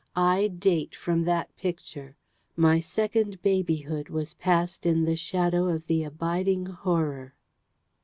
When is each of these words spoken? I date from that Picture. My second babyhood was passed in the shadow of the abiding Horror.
I 0.15 0.47
date 0.47 0.95
from 0.95 1.25
that 1.25 1.55
Picture. 1.57 2.15
My 2.55 2.79
second 2.79 3.39
babyhood 3.43 4.09
was 4.09 4.33
passed 4.33 4.87
in 4.87 5.05
the 5.05 5.15
shadow 5.15 5.67
of 5.67 5.85
the 5.85 6.03
abiding 6.03 6.65
Horror. 6.65 7.35